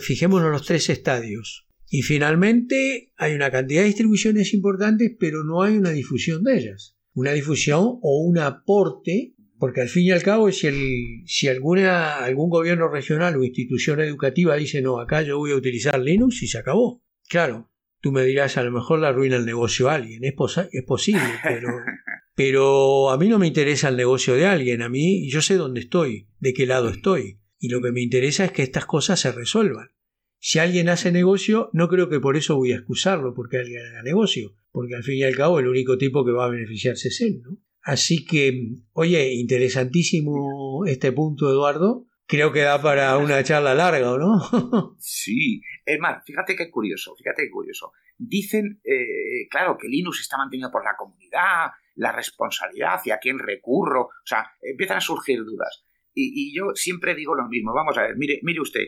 [0.00, 1.66] fijémonos los tres estadios.
[1.90, 6.96] Y finalmente hay una cantidad de distribuciones importantes, pero no hay una difusión de ellas.
[7.12, 12.16] Una difusión o un aporte porque al fin y al cabo, si, el, si alguna,
[12.16, 16.48] algún gobierno regional o institución educativa dice no, acá yo voy a utilizar Linux y
[16.48, 17.00] se acabó.
[17.28, 17.70] Claro,
[18.00, 20.34] tú me dirás, a lo mejor la arruina el negocio a alguien, es,
[20.72, 21.68] es posible, pero,
[22.34, 25.78] pero a mí no me interesa el negocio de alguien, a mí yo sé dónde
[25.78, 29.30] estoy, de qué lado estoy, y lo que me interesa es que estas cosas se
[29.30, 29.92] resuelvan.
[30.40, 34.02] Si alguien hace negocio, no creo que por eso voy a excusarlo porque alguien haga
[34.02, 37.20] negocio, porque al fin y al cabo el único tipo que va a beneficiarse es
[37.20, 37.58] él, ¿no?
[37.82, 42.06] Así que, oye, interesantísimo este punto, Eduardo.
[42.26, 44.40] Creo que da para una charla larga, ¿no?
[44.98, 45.60] sí.
[45.84, 47.92] Es más, fíjate qué curioso, fíjate qué curioso.
[48.16, 54.02] Dicen, eh, claro, que Linux está mantenido por la comunidad, la responsabilidad, hacia quién recurro.
[54.04, 55.84] O sea, empiezan a surgir dudas.
[56.14, 57.72] Y, yo siempre digo lo mismo.
[57.74, 58.86] Vamos a ver, mire, mire usted,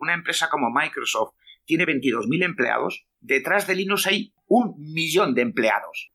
[0.00, 3.06] una empresa como Microsoft tiene 22.000 empleados.
[3.22, 6.12] Detrás de Linux hay un millón de empleados.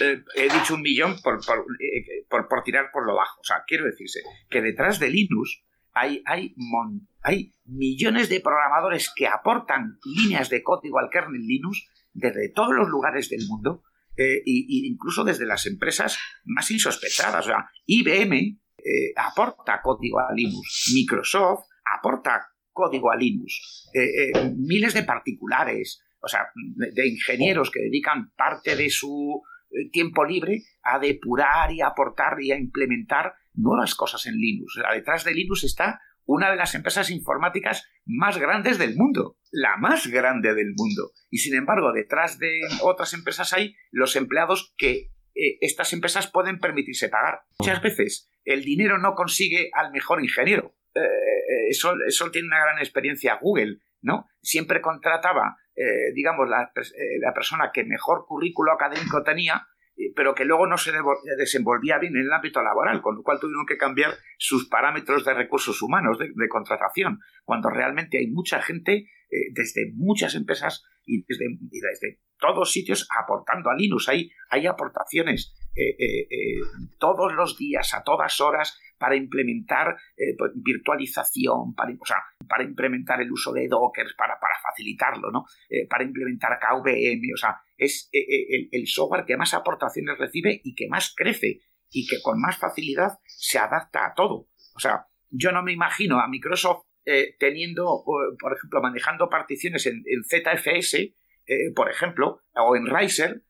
[0.00, 3.40] Eh, he dicho un millón eh, por, por, tirar por lo bajo.
[3.40, 6.56] O sea, quiero decirse que detrás de Linux hay, hay,
[7.22, 12.88] hay millones de programadores que aportan líneas de código al kernel Linux desde todos los
[12.88, 13.84] lugares del mundo
[14.16, 17.46] e incluso desde las empresas más insospechadas.
[17.46, 18.58] O sea, IBM
[19.16, 21.66] aporta código a Linux, Microsoft
[21.96, 23.88] aporta código a Linux,
[24.56, 30.62] miles de particulares, o sea, de, ingenieros que dedican parte de su eh, tiempo libre
[30.82, 34.74] a depurar y aportar y a implementar nuevas cosas en Linux.
[34.94, 40.06] detrás de Linux está una de las empresas informáticas más grandes del mundo, la más
[40.08, 41.12] grande del mundo.
[41.30, 46.58] Y sin embargo, detrás de otras empresas hay los empleados que eh, estas empresas pueden
[46.58, 47.40] permitirse pagar.
[47.58, 50.74] Muchas veces el dinero no consigue al mejor ingeniero.
[50.94, 54.26] Eh, eso, eso tiene una gran experiencia Google, ¿no?
[54.42, 60.44] Siempre contrataba eh, digamos, eh, la, persona que mejor currículo académico tenía, eh, pero que
[60.44, 60.90] luego no se
[61.38, 65.34] desenvolvía bien en el ámbito laboral, con lo cual tuvieron que cambiar sus parámetros de
[65.34, 69.08] recursos humanos de, contratación, cuando realmente hay mucha gente
[69.52, 74.08] desde muchas empresas y desde, desde, todos sitios aportando a Linux.
[74.08, 75.54] Hay, hay aportaciones
[76.98, 82.18] todos los días, a todas horas, para implementar eh, pues, virtualización, para, o sea,
[82.48, 85.44] para implementar el uso de Docker, para, facilitarlo, ¿no?
[85.68, 90.74] Eh, para implementar KVM, o sea, es el, el software que más aportaciones recibe y
[90.74, 94.48] que más crece y que con más facilidad se adapta a todo.
[94.74, 100.02] O sea, yo no me imagino a Microsoft eh, teniendo, por ejemplo, manejando particiones en,
[100.24, 103.42] ZFS, eh, por ejemplo, o en Riser,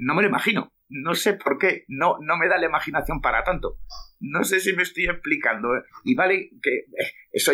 [0.00, 0.72] no me lo imagino.
[0.88, 3.78] No sé por qué, no, no me da la imaginación para tanto.
[4.20, 5.76] No sé si me estoy explicando.
[5.76, 5.82] ¿eh?
[6.04, 6.84] Y vale que
[7.32, 7.52] eso,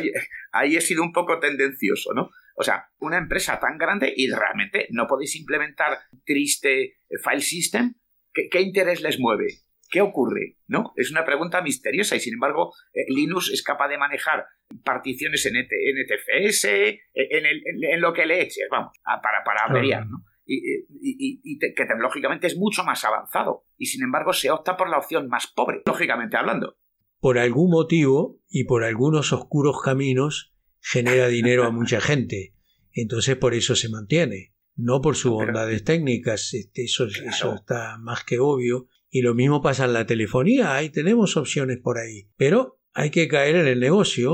[0.53, 2.31] ahí he sido un poco tendencioso, ¿no?
[2.55, 7.95] O sea, una empresa tan grande y realmente no podéis implementar triste file system.
[8.33, 9.47] qué interés les mueve?
[9.93, 10.57] ¿Qué ocurre?
[10.69, 10.93] ¿No?
[10.97, 14.47] Es una pregunta misteriosa y sin embargo eh, Linux es capaz de manejar
[14.85, 20.25] particiones en, NTFS, eh, en, lo que le eches, vamos, para, para averiar, ¿no?
[20.55, 25.29] Y, que tecnológicamente es mucho más avanzado y sin embargo se opta por la opción
[25.29, 26.77] más pobre, lógicamente hablando.
[27.21, 32.55] Por algún motivo y por algunos oscuros caminos genera dinero a mucha gente,
[32.93, 38.25] entonces por eso se mantiene, no por sus bondades técnicas, este, eso, eso está más
[38.25, 42.31] que obvio, y lo mismo pasa en la telefonía, ahí tenemos opciones por ahí.
[42.37, 44.33] Pero hay que caer en el negocio,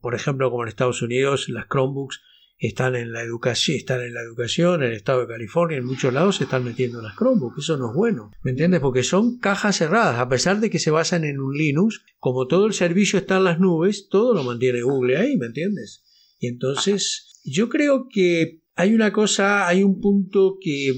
[0.00, 2.22] por ejemplo, como en Estados Unidos, las Chromebooks
[2.58, 6.12] están en la educación, están en la educación, en el estado de California, en muchos
[6.12, 8.80] lados se están metiendo las Chromebooks, eso no es bueno, ¿me entiendes?
[8.80, 12.66] Porque son cajas cerradas, a pesar de que se basan en un Linux, como todo
[12.66, 16.02] el servicio está en las nubes, todo lo mantiene Google ahí, ¿me entiendes?
[16.38, 20.92] Y entonces, yo creo que hay una cosa, hay un punto que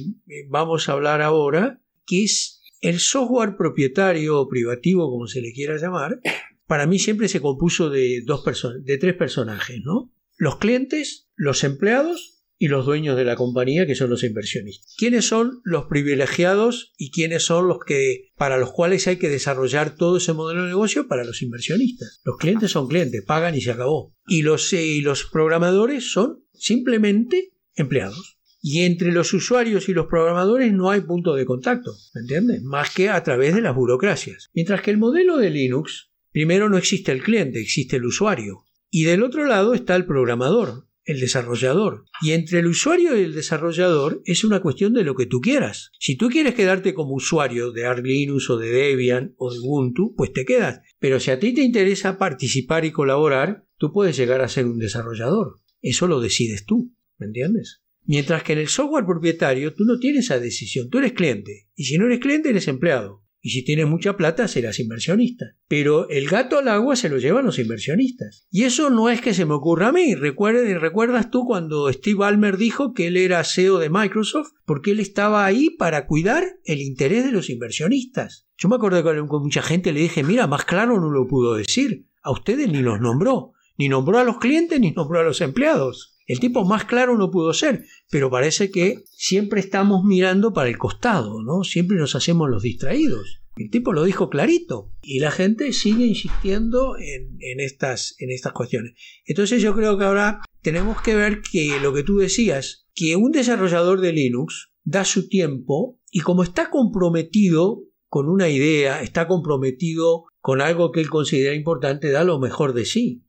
[0.48, 5.76] vamos a hablar ahora, que es el software propietario o privativo, como se le quiera
[5.76, 6.20] llamar,
[6.66, 8.44] para mí siempre se compuso de, dos
[8.84, 10.12] de tres personajes, ¿no?
[10.38, 14.94] Los clientes, los empleados y los dueños de la compañía, que son los inversionistas.
[14.96, 19.96] ¿Quiénes son los privilegiados y quiénes son los que, para los cuales hay que desarrollar
[19.96, 22.20] todo ese modelo de negocio para los inversionistas?
[22.24, 24.14] Los clientes son clientes, pagan y se acabó.
[24.26, 28.38] Y los, eh, y los programadores son simplemente empleados.
[28.60, 32.62] Y entre los usuarios y los programadores no hay punto de contacto, ¿me entiendes?
[32.62, 34.50] Más que a través de las burocracias.
[34.52, 38.64] Mientras que el modelo de Linux, primero no existe el cliente, existe el usuario.
[38.90, 42.04] Y del otro lado está el programador, el desarrollador.
[42.22, 45.90] Y entre el usuario y el desarrollador es una cuestión de lo que tú quieras.
[45.98, 50.14] Si tú quieres quedarte como usuario de Arch Linux o de Debian o de Ubuntu,
[50.16, 50.80] pues te quedas.
[50.98, 54.78] Pero si a ti te interesa participar y colaborar, tú puedes llegar a ser un
[54.78, 55.60] desarrollador.
[55.80, 57.82] Eso lo decides tú, ¿me entiendes?
[58.04, 61.68] Mientras que en el software propietario tú no tienes esa decisión, tú eres cliente.
[61.74, 63.22] Y si no eres cliente, eres empleado.
[63.40, 65.46] Y si tienes mucha plata, serás inversionista.
[65.68, 68.46] Pero el gato al agua se lo llevan los inversionistas.
[68.50, 70.14] Y eso no es que se me ocurra a mí.
[70.14, 74.52] ¿Recuerdas tú cuando Steve Ballmer dijo que él era CEO de Microsoft?
[74.64, 78.46] Porque él estaba ahí para cuidar el interés de los inversionistas.
[78.56, 81.54] Yo me acuerdo que con mucha gente le dije, mira, más claro no lo pudo
[81.54, 82.06] decir.
[82.22, 83.52] A ustedes ni los nombró.
[83.76, 86.17] Ni nombró a los clientes ni nombró a los empleados.
[86.28, 90.76] El tipo más claro no pudo ser, pero parece que siempre estamos mirando para el
[90.76, 91.64] costado, ¿no?
[91.64, 93.40] Siempre nos hacemos los distraídos.
[93.56, 98.92] El tipo lo dijo clarito y la gente sigue insistiendo en, estas, en estas cuestiones.
[99.24, 103.32] Entonces yo creo que ahora tenemos que ver que lo que tú decías, que un
[103.32, 110.24] desarrollador de Linux da su tiempo y como está comprometido con una idea, está comprometido
[110.40, 113.24] con algo que él considera importante, da lo mejor de sí.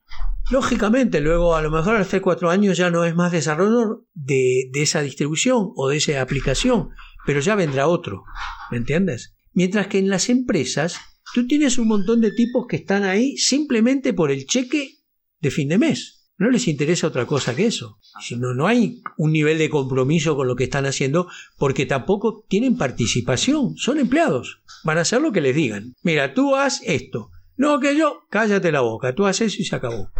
[0.50, 5.00] Lógicamente, luego a lo mejor hace cuatro años ya no es más desarrollador de, esa
[5.00, 6.90] distribución o de esa aplicación,
[7.24, 8.24] pero ya vendrá otro,
[8.72, 9.36] ¿me entiendes?
[9.52, 10.98] Mientras que en las empresas
[11.34, 14.98] tú tienes un montón de tipos que están ahí simplemente por el cheque
[15.38, 16.16] de fin de mes.
[16.36, 17.98] No les interesa otra cosa que eso.
[18.20, 21.28] Sino no hay un nivel de compromiso con lo que están haciendo
[21.58, 23.76] porque tampoco tienen participación.
[23.76, 24.62] Son empleados.
[24.82, 25.94] Van a hacer lo que les digan.
[26.02, 27.30] Mira, tú haz esto.
[27.56, 29.14] No, que yo, cállate la boca.
[29.14, 30.10] Tú haces eso y se acabó.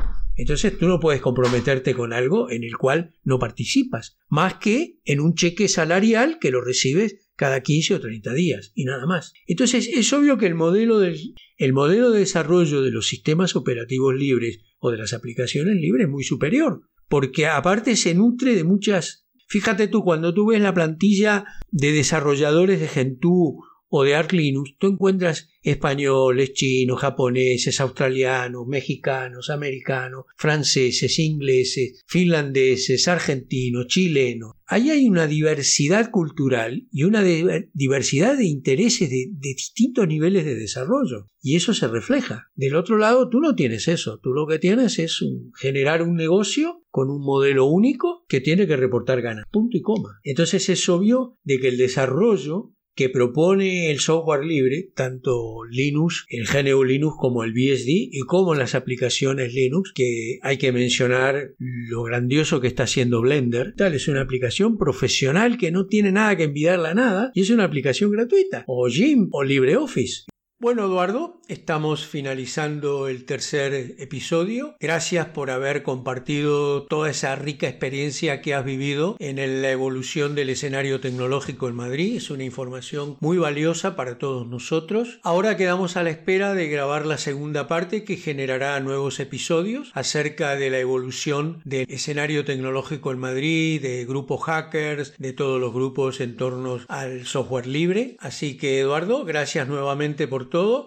[0.40, 5.20] Entonces tú no puedes comprometerte con algo en el cual no participas, más que en
[5.20, 9.34] un cheque salarial que lo recibes cada 15 o 30 días y nada más.
[9.46, 14.14] Entonces es obvio que el modelo, del, el modelo de desarrollo de los sistemas operativos
[14.14, 19.26] libres o de las aplicaciones libres es muy superior, porque aparte se nutre de muchas...
[19.46, 24.76] Fíjate tú, cuando tú ves la plantilla de desarrolladores de Gentoo o de Arch Linux,
[24.78, 34.52] tú encuentras españoles, chinos, japoneses, australianos, mexicanos, americanos, franceses, ingleses, finlandeses, argentinos, chilenos.
[34.66, 41.26] Ahí hay una diversidad cultural y una diversidad de intereses de, distintos niveles de desarrollo.
[41.42, 42.46] Y eso se refleja.
[42.54, 44.20] Del otro lado, tú no tienes eso.
[44.22, 45.18] Tú lo que tienes es
[45.58, 49.44] generar un negocio con un modelo único que tiene que reportar ganas.
[49.50, 50.20] Punto y coma.
[50.22, 56.46] Entonces es obvio de que el desarrollo que propone el software libre, tanto Linux, el
[56.46, 62.02] GNU Linux como el BSD y como las aplicaciones Linux, que hay que mencionar lo
[62.02, 63.74] grandioso que está haciendo Blender.
[63.76, 67.50] Tal es una aplicación profesional que no tiene nada que envidiarle a nada y es
[67.50, 70.24] una aplicación gratuita, o Jim o LibreOffice.
[70.58, 74.76] Bueno, Eduardo, estamos finalizando el tercer episodio.
[74.78, 80.50] Gracias por haber compartido toda esa rica experiencia que has vivido en la evolución del
[80.50, 82.16] escenario tecnológico en Madrid.
[82.16, 85.18] Es una información muy valiosa para todos nosotros.
[85.22, 90.54] Ahora quedamos a la espera de grabar la segunda parte que generará nuevos episodios acerca
[90.54, 96.20] de la evolución del escenario tecnológico en Madrid, de grupos hackers, de todos los grupos
[96.20, 98.16] en torno al software libre.
[98.20, 100.86] Así que, Eduardo, gracias nuevamente por todo.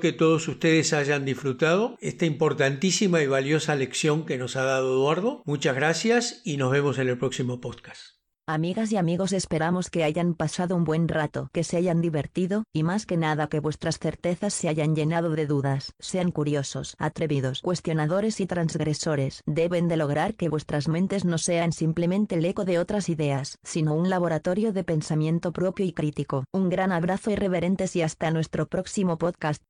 [0.00, 5.42] Que todos ustedes hayan disfrutado esta importantísima y valiosa lección que nos ha dado Eduardo.
[5.44, 8.16] Muchas gracias y nos vemos en el próximo podcast.
[8.48, 12.84] Amigas y amigos esperamos que hayan pasado un buen rato, que se hayan divertido, y
[12.84, 15.94] más que nada que vuestras certezas se hayan llenado de dudas.
[15.98, 19.42] Sean curiosos, atrevidos, cuestionadores y transgresores.
[19.46, 23.94] Deben de lograr que vuestras mentes no sean simplemente el eco de otras ideas, sino
[23.94, 26.44] un laboratorio de pensamiento propio y crítico.
[26.52, 29.60] Un gran abrazo irreverentes y hasta nuestro próximo podcast.